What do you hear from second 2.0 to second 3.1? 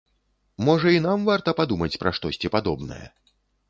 пра штосьці падобнае?